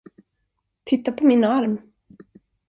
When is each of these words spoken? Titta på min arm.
Titta 0.85 1.11
på 1.11 1.25
min 1.25 1.43
arm. 1.43 1.81